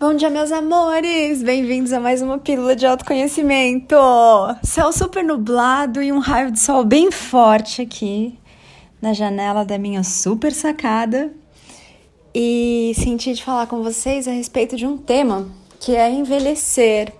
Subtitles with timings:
[0.00, 1.42] Bom dia, meus amores!
[1.42, 3.94] Bem-vindos a mais uma pílula de autoconhecimento.
[4.62, 8.38] Céu super nublado e um raio de sol bem forte aqui
[9.02, 11.30] na janela da minha super sacada.
[12.34, 15.46] E senti de falar com vocês a respeito de um tema
[15.78, 17.12] que é envelhecer.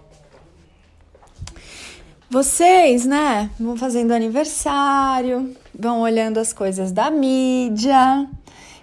[2.31, 8.27] Vocês, né, vão fazendo aniversário, vão olhando as coisas da mídia,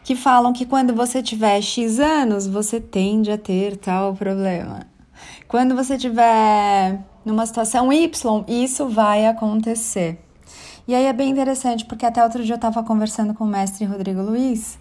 [0.07, 4.87] que falam que quando você tiver X anos, você tende a ter tal problema.
[5.49, 10.17] Quando você tiver numa situação Y, isso vai acontecer.
[10.87, 13.83] E aí é bem interessante, porque até outro dia eu estava conversando com o mestre
[13.83, 14.79] Rodrigo Luiz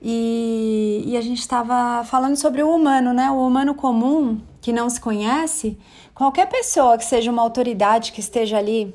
[0.00, 3.28] e, e a gente estava falando sobre o humano, né?
[3.32, 5.76] O humano comum que não se conhece.
[6.14, 8.94] Qualquer pessoa que seja uma autoridade que esteja ali,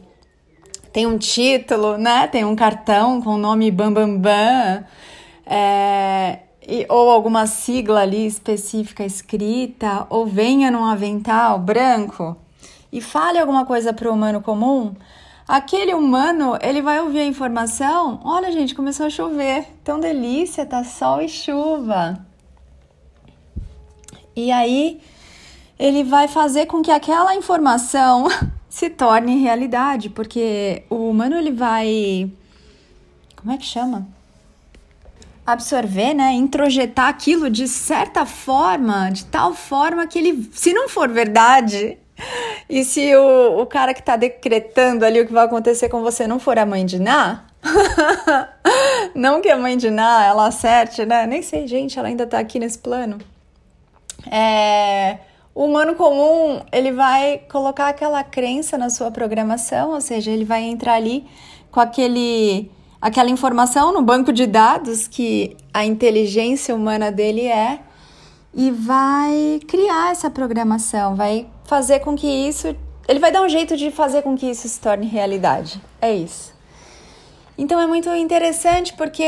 [0.94, 2.28] tem um título, né?
[2.28, 4.16] Tem um cartão com o nome Bambambam.
[4.16, 4.86] Bam, bam,
[5.52, 12.38] é, e, ou alguma sigla ali específica escrita, ou venha num avental branco
[12.92, 14.96] e fale alguma coisa para o humano comum,
[15.48, 20.84] aquele humano ele vai ouvir a informação: olha, gente, começou a chover, tão delícia, tá
[20.84, 22.24] sol e chuva.
[24.36, 25.02] E aí
[25.80, 28.28] ele vai fazer com que aquela informação
[28.70, 32.32] se torne realidade, porque o humano ele vai.
[33.36, 34.19] Como é que chama?
[35.54, 41.10] Absorver, né, introjetar aquilo de certa forma, de tal forma que ele, se não for
[41.10, 41.98] verdade,
[42.70, 46.28] e se o, o cara que está decretando ali o que vai acontecer com você
[46.28, 47.46] não for a mãe de Ná,
[49.14, 51.26] não que a mãe de Ná ela acerte, né?
[51.28, 53.18] Nem sei, gente, ela ainda está aqui nesse plano.
[54.30, 55.18] É,
[55.54, 60.64] o humano comum, ele vai colocar aquela crença na sua programação, ou seja, ele vai
[60.64, 61.26] entrar ali
[61.72, 67.80] com aquele aquela informação no banco de dados que a inteligência humana dele é
[68.54, 72.76] e vai criar essa programação, vai fazer com que isso.
[73.08, 75.82] Ele vai dar um jeito de fazer com que isso se torne realidade.
[76.02, 76.54] É isso.
[77.58, 79.26] Então é muito interessante porque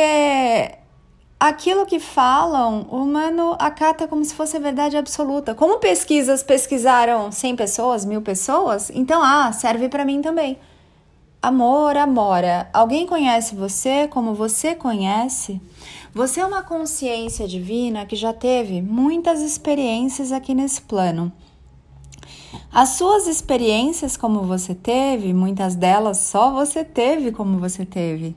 [1.39, 5.55] aquilo que falam, o humano acata como se fosse verdade absoluta.
[5.55, 10.59] Como pesquisas pesquisaram 100 pessoas, mil pessoas, então, ah, serve para mim também.
[11.43, 15.59] Amor, Amora, alguém conhece você como você conhece?
[16.13, 21.31] Você é uma consciência divina que já teve muitas experiências aqui nesse plano.
[22.71, 28.35] As suas experiências como você teve, muitas delas só você teve como você teve.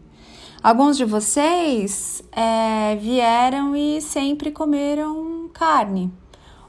[0.62, 6.10] Alguns de vocês é, vieram e sempre comeram carne.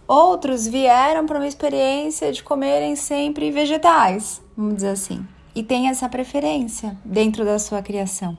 [0.06, 5.26] Outros vieram para uma experiência de comerem sempre vegetais, vamos dizer assim
[5.56, 8.38] e tem essa preferência dentro da sua criação.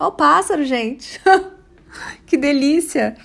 [0.00, 1.20] Ó o pássaro, gente!
[2.26, 3.16] que delícia!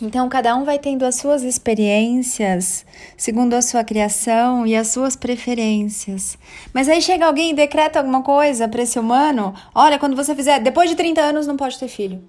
[0.00, 2.86] Então, cada um vai tendo as suas experiências,
[3.16, 6.38] segundo a sua criação e as suas preferências.
[6.72, 10.60] Mas aí chega alguém e decreta alguma coisa para esse humano: olha, quando você fizer,
[10.60, 12.22] depois de 30 anos, não pode ter filho.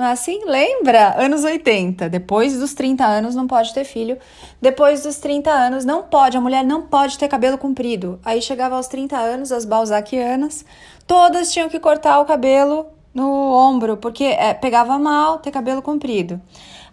[0.00, 0.40] Não é assim?
[0.46, 1.22] Lembra?
[1.22, 2.08] Anos 80.
[2.08, 4.16] Depois dos 30 anos não pode ter filho.
[4.58, 8.18] Depois dos 30 anos não pode, a mulher não pode ter cabelo comprido.
[8.24, 10.64] Aí chegava aos 30 anos, as balzaquianas,
[11.06, 16.40] todas tinham que cortar o cabelo no ombro, porque é, pegava mal ter cabelo comprido.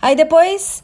[0.01, 0.84] Aí depois,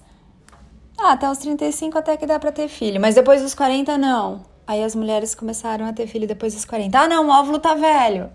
[0.98, 4.46] ah, até os 35 até que dá para ter filho, mas depois dos 40 não.
[4.66, 6.98] Aí as mulheres começaram a ter filho depois dos 40.
[6.98, 8.30] Ah, não, o óvulo tá velho.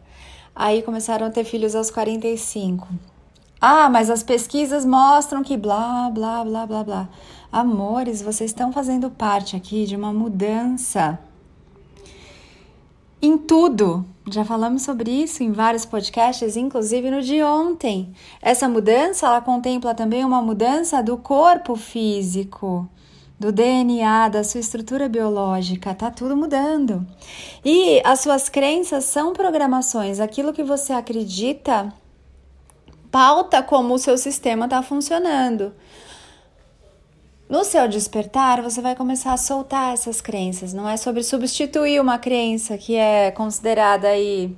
[0.55, 2.87] Aí começaram a ter filhos aos 45.
[3.61, 7.09] Ah, mas as pesquisas mostram que blá, blá, blá, blá, blá.
[7.51, 11.19] Amores, vocês estão fazendo parte aqui de uma mudança
[13.21, 14.05] em tudo.
[14.31, 18.13] Já falamos sobre isso em vários podcasts, inclusive no de ontem.
[18.41, 22.89] Essa mudança, ela contempla também uma mudança do corpo físico,
[23.41, 27.07] do DNA, da sua estrutura biológica, tá tudo mudando.
[27.65, 31.93] E as suas crenças são programações, aquilo que você acredita
[33.11, 35.73] pauta como o seu sistema está funcionando.
[37.49, 40.75] No seu despertar, você vai começar a soltar essas crenças.
[40.75, 44.55] Não é sobre substituir uma crença que é considerada aí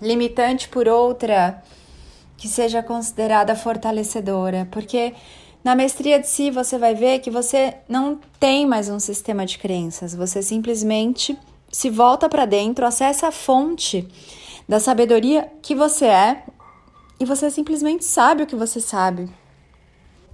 [0.00, 1.62] limitante por outra
[2.36, 5.14] que seja considerada fortalecedora, porque
[5.62, 9.58] na mestria de si você vai ver que você não tem mais um sistema de
[9.58, 11.38] crenças, você simplesmente
[11.70, 14.08] se volta para dentro, acessa a fonte
[14.68, 16.42] da sabedoria que você é
[17.22, 19.30] e você simplesmente sabe o que você sabe.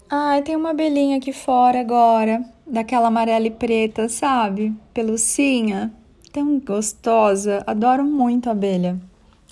[0.08, 4.74] Ai, tem uma abelhinha aqui fora agora, daquela amarela e preta, sabe?
[4.94, 5.92] Pelucinha.
[6.32, 7.62] Tão gostosa.
[7.66, 8.98] Adoro muito abelha.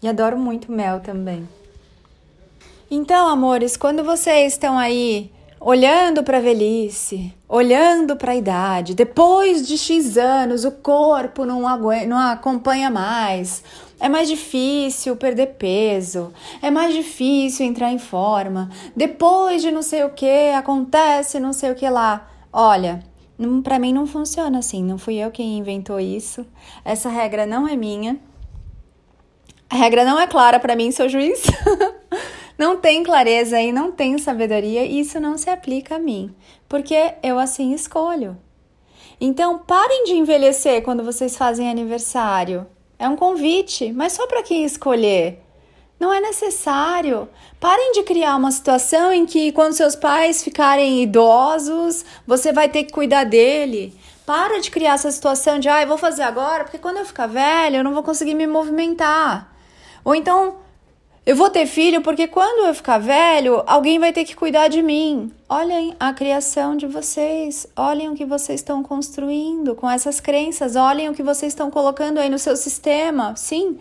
[0.03, 1.47] E adoro muito mel também.
[2.91, 5.31] Então, amores, quando vocês estão aí
[5.61, 11.69] olhando para a velhice, olhando para a idade, depois de X anos o corpo não,
[11.69, 13.63] aguenta, não acompanha mais,
[13.99, 20.05] é mais difícil perder peso, é mais difícil entrar em forma, depois de não sei
[20.05, 22.29] o que acontece não sei o que lá.
[22.53, 23.03] Olha,
[23.63, 26.47] para mim não funciona assim, não fui eu quem inventou isso,
[26.85, 28.19] essa regra não é minha.
[29.69, 31.43] A regra não é clara para mim, seu juiz.
[32.57, 36.35] não tem clareza e não tem sabedoria, e isso não se aplica a mim,
[36.69, 38.37] porque eu assim escolho.
[39.21, 42.67] Então, parem de envelhecer quando vocês fazem aniversário.
[42.99, 45.43] É um convite, mas só para quem escolher.
[45.99, 47.29] Não é necessário.
[47.59, 52.85] Parem de criar uma situação em que, quando seus pais ficarem idosos, você vai ter
[52.85, 53.99] que cuidar dele.
[54.27, 57.27] Para de criar essa situação de, ah, eu vou fazer agora, porque quando eu ficar
[57.27, 59.55] velho, eu não vou conseguir me movimentar.
[60.05, 60.57] Ou então,
[61.27, 64.81] eu vou ter filho porque quando eu ficar velho, alguém vai ter que cuidar de
[64.81, 65.33] mim.
[65.49, 71.09] Olhem a criação de vocês, olhem o que vocês estão construindo com essas crenças, olhem
[71.09, 73.35] o que vocês estão colocando aí no seu sistema.
[73.35, 73.77] Sim,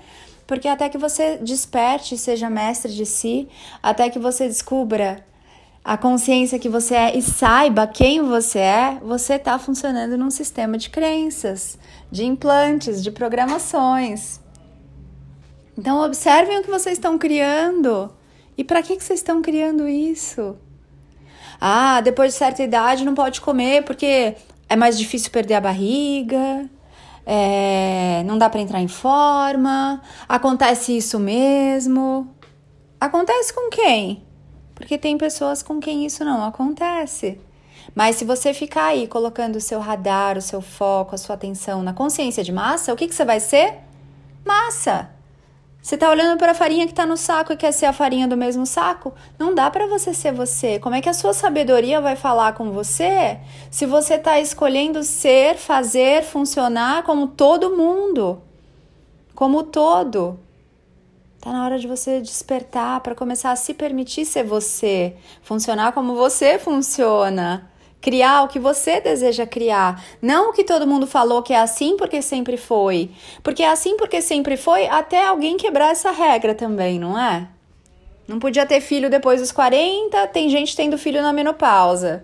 [0.48, 3.48] porque até que você desperte, seja mestre de si,
[3.82, 5.24] até que você descubra
[5.84, 10.80] a consciência que você é e saiba quem você é, você está funcionando num sistema
[10.80, 11.78] de crenças,
[12.12, 14.44] de implantes, de programações.
[15.78, 18.12] Então, observem o que vocês estão criando.
[18.58, 20.56] E para que, que vocês estão criando isso?
[21.60, 24.36] Ah, depois de certa idade não pode comer porque
[24.68, 26.70] é mais difícil perder a barriga,
[27.26, 32.30] é, não dá para entrar em forma, acontece isso mesmo.
[33.00, 34.24] Acontece com quem?
[34.74, 37.40] Porque tem pessoas com quem isso não acontece.
[37.94, 41.84] Mas se você ficar aí colocando o seu radar, o seu foco, a sua atenção
[41.84, 43.76] na consciência de massa, o que, que você vai ser?
[44.44, 45.15] Massa!
[45.86, 48.28] Você tá olhando para a farinha que tá no saco e quer ser a farinha
[48.28, 49.14] do mesmo saco?
[49.38, 50.80] Não dá para você ser você.
[50.80, 53.40] Como é que a sua sabedoria vai falar com você
[53.70, 58.42] se você tá escolhendo ser, fazer, funcionar como todo mundo?
[59.36, 60.40] Como todo.
[61.40, 66.16] Tá na hora de você despertar para começar a se permitir ser você, funcionar como
[66.16, 67.70] você funciona
[68.06, 71.98] criar o que você deseja criar, não o que todo mundo falou que é assim
[71.98, 73.10] porque sempre foi.
[73.42, 77.48] Porque é assim porque sempre foi até alguém quebrar essa regra também, não é?
[78.28, 82.24] Não podia ter filho depois dos 40, tem gente tendo filho na menopausa.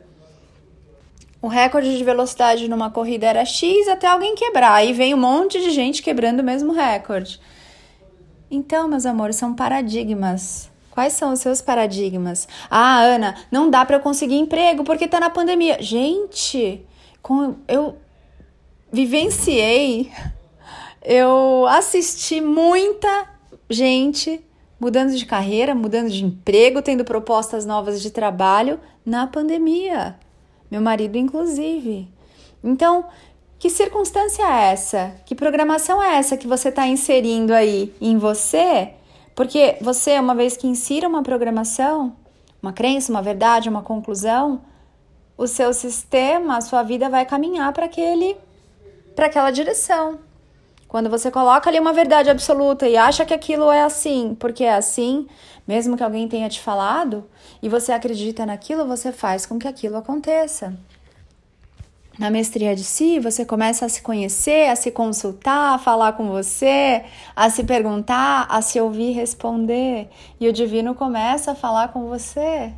[1.42, 4.76] O recorde de velocidade numa corrida era X até alguém quebrar.
[4.76, 7.42] Aí vem um monte de gente quebrando o mesmo recorde.
[8.52, 10.71] Então, meus amores, são paradigmas.
[10.92, 12.48] Quais são os seus paradigmas?
[12.70, 15.82] Ah, Ana, não dá para eu conseguir emprego porque tá na pandemia.
[15.82, 16.86] Gente,
[17.22, 17.98] com, eu
[18.92, 20.12] vivenciei,
[21.02, 23.30] eu assisti muita
[23.70, 24.44] gente
[24.80, 30.18] mudando de carreira, mudando de emprego, tendo propostas novas de trabalho na pandemia.
[30.70, 32.10] Meu marido, inclusive.
[32.64, 33.06] Então,
[33.60, 35.16] que circunstância é essa?
[35.26, 38.94] Que programação é essa que você está inserindo aí em você?
[39.36, 42.16] Porque você, uma vez que insira uma programação,
[42.62, 44.62] uma crença, uma verdade, uma conclusão,
[45.38, 48.38] o seu sistema, a sua vida vai caminhar para aquele
[49.16, 50.20] para aquela direção.
[50.88, 54.74] Quando você coloca ali uma verdade absoluta e acha que aquilo é assim, porque é
[54.74, 55.28] assim,
[55.68, 57.24] mesmo que alguém tenha te falado,
[57.62, 60.78] e você acredita naquilo, você faz com que aquilo aconteça.
[62.20, 66.28] Na mestria de si, você começa a se conhecer, a se consultar, a falar com
[66.28, 67.04] você,
[67.36, 70.10] a se perguntar, a se ouvir responder.
[70.40, 72.74] E o divino começa a falar com você.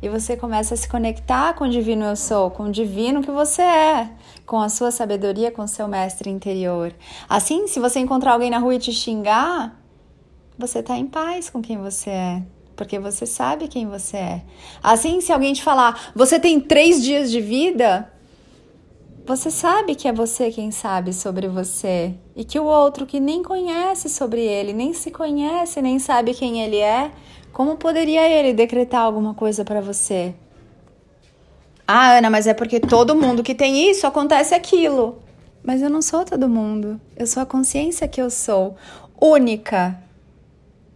[0.00, 3.30] E você começa a se conectar com o divino eu sou, com o divino que
[3.30, 4.10] você é,
[4.46, 6.94] com a sua sabedoria, com o seu mestre interior.
[7.28, 9.76] Assim, se você encontrar alguém na rua e te xingar,
[10.56, 12.42] você está em paz com quem você é
[12.78, 14.42] porque você sabe quem você é.
[14.80, 18.08] Assim, se alguém te falar, você tem três dias de vida,
[19.28, 23.42] você sabe que é você quem sabe sobre você e que o outro que nem
[23.42, 27.10] conhece sobre ele, nem se conhece, nem sabe quem ele é,
[27.52, 30.34] como poderia ele decretar alguma coisa para você?
[31.86, 35.18] Ah, Ana, mas é porque todo mundo que tem isso acontece aquilo.
[35.62, 36.98] Mas eu não sou todo mundo.
[37.14, 38.76] Eu sou a consciência que eu sou,
[39.20, 40.02] única,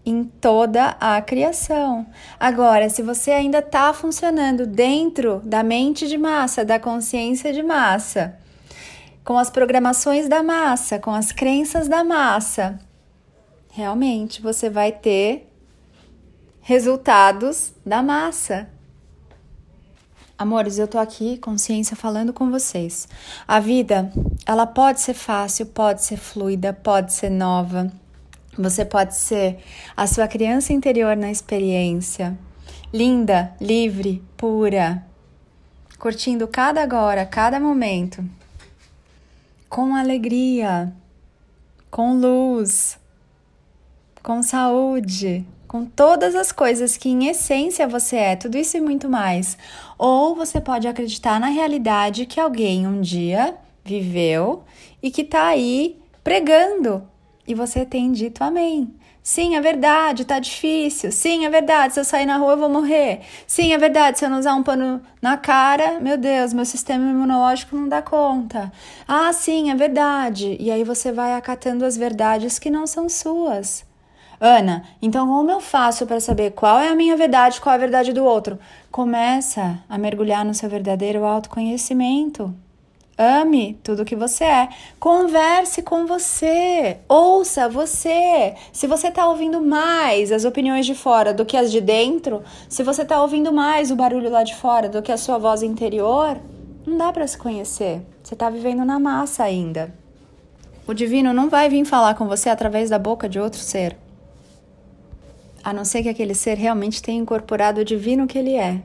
[0.04, 2.06] em toda a criação.
[2.38, 8.38] Agora, se você ainda está funcionando dentro da mente de massa, da consciência de massa,
[9.25, 12.78] com as programações da massa, com as crenças da massa,
[13.71, 15.49] realmente você vai ter
[16.61, 18.68] resultados da massa.
[20.37, 23.06] Amores, eu tô aqui, consciência, falando com vocês.
[23.47, 24.12] A vida,
[24.44, 27.92] ela pode ser fácil, pode ser fluida, pode ser nova
[28.56, 29.59] você pode ser
[29.97, 32.38] a sua criança interior na experiência,
[32.92, 35.04] linda, livre, pura,
[35.99, 38.25] curtindo cada agora, cada momento,
[39.68, 40.92] com alegria,
[41.90, 42.99] com luz,
[44.23, 49.09] com saúde, com todas as coisas que em essência você é, tudo isso e muito
[49.09, 49.56] mais.
[49.97, 54.64] Ou você pode acreditar na realidade que alguém um dia viveu
[55.02, 57.09] e que está aí pregando
[57.46, 58.94] e você tem dito amém.
[59.22, 61.12] Sim, é verdade, tá difícil.
[61.12, 63.20] Sim, é verdade, se eu sair na rua eu vou morrer.
[63.46, 67.08] Sim, é verdade, se eu não usar um pano na cara, meu Deus, meu sistema
[67.08, 68.72] imunológico não dá conta.
[69.06, 70.56] Ah, sim, é verdade.
[70.58, 73.84] E aí você vai acatando as verdades que não são suas.
[74.40, 77.80] Ana, então como eu faço para saber qual é a minha verdade, qual é a
[77.80, 78.58] verdade do outro?
[78.90, 82.52] Começa a mergulhar no seu verdadeiro autoconhecimento.
[83.16, 84.69] Ame tudo que você é.
[84.99, 86.99] Converse com você.
[87.09, 88.54] Ouça você.
[88.73, 92.83] Se você está ouvindo mais as opiniões de fora do que as de dentro, se
[92.83, 96.40] você está ouvindo mais o barulho lá de fora do que a sua voz interior,
[96.87, 98.00] não dá para se conhecer.
[98.23, 99.95] Você está vivendo na massa ainda.
[100.87, 103.97] O divino não vai vir falar com você através da boca de outro ser.
[105.62, 108.83] A não ser que aquele ser realmente tenha incorporado o divino que ele é.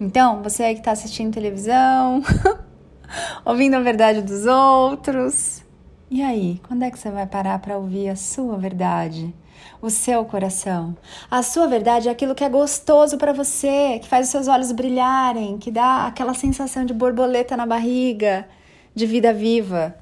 [0.00, 2.22] Então, você aí que está assistindo televisão.
[3.44, 5.62] ouvindo a verdade dos outros.
[6.10, 9.34] E aí, quando é que você vai parar para ouvir a sua verdade?
[9.82, 10.96] O seu coração.
[11.30, 14.72] A sua verdade é aquilo que é gostoso para você, que faz os seus olhos
[14.72, 18.48] brilharem, que dá aquela sensação de borboleta na barriga,
[18.94, 19.96] de vida viva.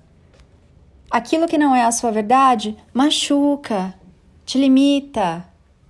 [1.10, 3.94] Aquilo que não é a sua verdade machuca,
[4.44, 5.44] te limita,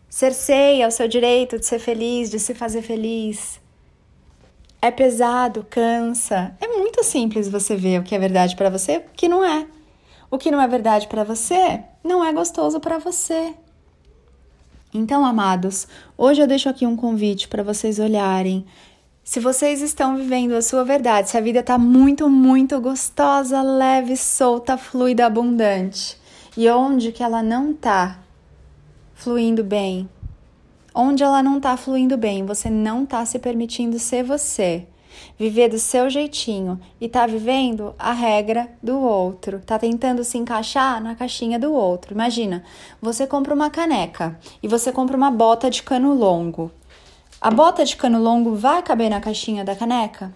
[0.08, 3.61] cerceia o seu direito de ser feliz, de se fazer feliz.
[4.87, 6.57] É pesado, cansa.
[6.61, 9.45] É muito simples você ver o que é verdade para você e o que não
[9.45, 9.66] é.
[10.31, 13.52] O que não é verdade para você não é gostoso para você.
[14.95, 18.64] Então, amados, hoje eu deixo aqui um convite para vocês olharem.
[19.25, 24.16] Se vocês estão vivendo a sua verdade, se a vida está muito, muito gostosa, leve,
[24.16, 26.16] solta, fluida, abundante,
[26.57, 28.21] e onde que ela não está
[29.14, 30.09] fluindo bem,
[30.97, 34.87] onde ela não está fluindo bem, você não está se permitindo ser você,
[35.38, 41.03] viver do seu jeitinho e está vivendo a regra do outro, está tentando se encaixar
[41.03, 42.15] na caixinha do outro.
[42.15, 42.65] Imagina,
[43.00, 46.73] você compra uma caneca e você compra uma bota de cano longo.
[47.38, 50.35] A bota de cano longo vai caber na caixinha da caneca?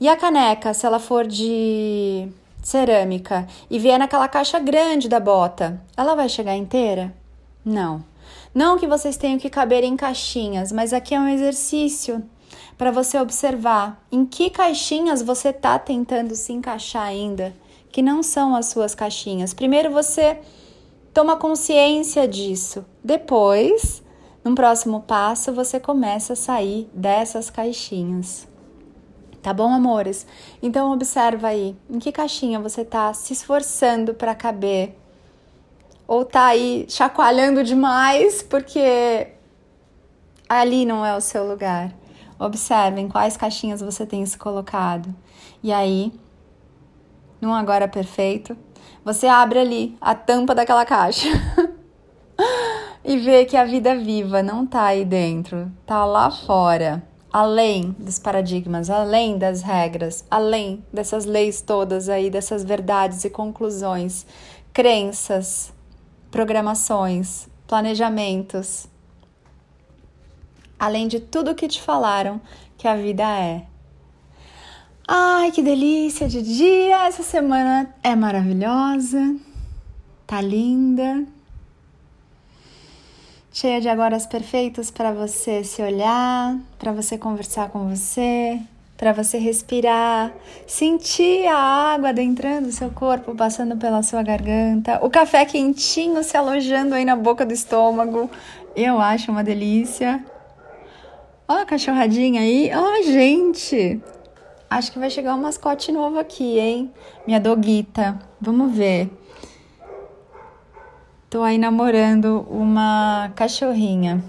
[0.00, 2.28] E a caneca, se ela for de
[2.62, 7.12] cerâmica e vier naquela caixa grande da bota, ela vai chegar inteira?
[7.64, 8.07] Não.
[8.54, 12.22] Não que vocês tenham que caber em caixinhas, mas aqui é um exercício
[12.76, 17.54] para você observar em que caixinhas você está tentando se encaixar ainda,
[17.90, 19.52] que não são as suas caixinhas.
[19.52, 20.38] Primeiro você
[21.12, 22.84] toma consciência disso.
[23.02, 24.02] Depois,
[24.44, 28.46] num próximo passo, você começa a sair dessas caixinhas.
[29.42, 30.26] Tá bom, amores?
[30.62, 34.96] Então observa aí, em que caixinha você está se esforçando para caber
[36.08, 39.28] ou tá aí chacoalhando demais porque
[40.48, 41.92] ali não é o seu lugar.
[42.38, 45.14] Observem quais caixinhas você tem se colocado.
[45.62, 46.12] E aí,
[47.40, 48.56] num agora perfeito,
[49.04, 51.28] você abre ali a tampa daquela caixa
[53.04, 58.18] e vê que a vida viva não tá aí dentro, tá lá fora, além dos
[58.18, 64.24] paradigmas, além das regras, além dessas leis todas aí, dessas verdades e conclusões,
[64.72, 65.72] crenças,
[66.30, 68.86] programações, planejamentos,
[70.78, 72.40] além de tudo que te falaram
[72.76, 73.66] que a vida é.
[75.06, 77.06] Ai, que delícia de dia!
[77.06, 79.36] Essa semana é maravilhosa,
[80.26, 81.26] tá linda,
[83.50, 88.60] cheia de agoras perfeitas para você se olhar, para você conversar com você,
[88.98, 90.34] para você respirar,
[90.66, 91.56] sentir a
[91.94, 97.04] água adentrando o seu corpo, passando pela sua garganta, o café quentinho se alojando aí
[97.04, 98.28] na boca do estômago.
[98.74, 100.22] Eu acho uma delícia.
[101.46, 102.72] Ó a cachorradinha aí.
[102.74, 104.02] Ó, gente.
[104.68, 106.92] Acho que vai chegar um mascote novo aqui, hein?
[107.24, 108.18] Minha doguita.
[108.40, 109.08] Vamos ver.
[111.30, 114.24] Tô aí namorando uma cachorrinha.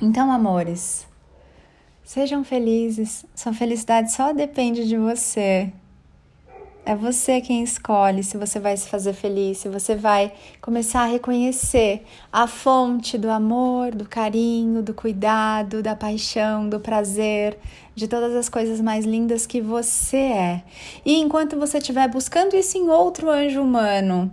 [0.00, 1.07] Então, amores,
[2.08, 3.26] Sejam felizes.
[3.34, 5.70] Sua felicidade só depende de você.
[6.82, 11.04] É você quem escolhe se você vai se fazer feliz, se você vai começar a
[11.04, 17.58] reconhecer a fonte do amor, do carinho, do cuidado, da paixão, do prazer,
[17.94, 20.62] de todas as coisas mais lindas que você é.
[21.04, 24.30] E enquanto você estiver buscando isso em outro anjo humano,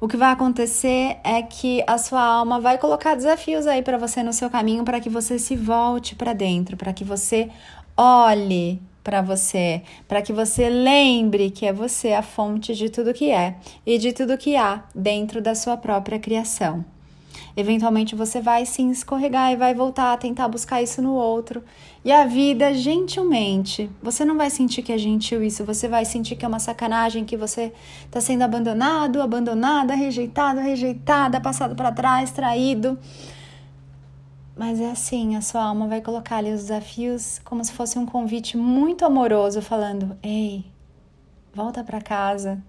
[0.00, 4.22] o que vai acontecer é que a sua alma vai colocar desafios aí para você
[4.22, 7.50] no seu caminho para que você se volte para dentro, para que você
[7.96, 13.30] olhe para você, para que você lembre que é você a fonte de tudo que
[13.30, 16.84] é e de tudo que há dentro da sua própria criação.
[17.56, 21.62] Eventualmente você vai sim escorregar e vai voltar a tentar buscar isso no outro.
[22.04, 26.34] E a vida, gentilmente, você não vai sentir que é gentil isso, você vai sentir
[26.34, 27.72] que é uma sacanagem, que você
[28.04, 32.98] está sendo abandonado, abandonada, rejeitado, rejeitada, passado para trás, traído.
[34.56, 38.06] Mas é assim, a sua alma vai colocar ali os desafios como se fosse um
[38.06, 40.64] convite muito amoroso, falando: "Ei,
[41.52, 42.62] volta para casa.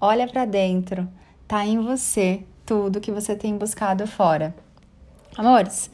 [0.00, 1.08] Olha para dentro.
[1.46, 4.54] Tá em você tudo que você tem buscado fora."
[5.36, 5.90] Amores,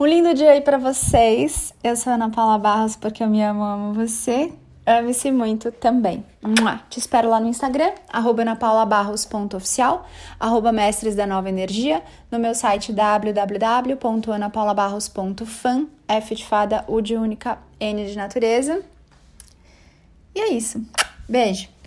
[0.00, 1.72] um lindo dia aí para vocês.
[1.82, 4.52] Eu sou Ana Paula Barros porque eu me amo, amo você.
[4.84, 6.24] Ame-se muito também.
[6.90, 10.04] Te espero lá no Instagram, anapaulabarros.oficial,
[10.72, 18.06] mestres da nova energia, no meu site www.anapaulabarros.fan, F de fada, U de única, N
[18.06, 18.82] de natureza.
[20.34, 20.84] E é isso.
[21.28, 21.77] Beijo!